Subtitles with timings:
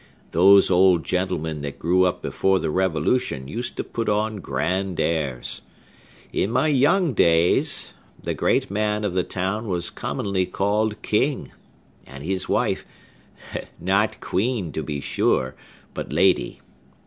[0.31, 5.61] Those old gentlemen that grew up before the Revolution used to put on grand airs.
[6.33, 11.51] In my young days, the great man of the town was commonly called King;
[12.07, 12.83] and his wife,
[13.79, 15.53] not Queen to be sure,
[15.93, 16.61] but Lady.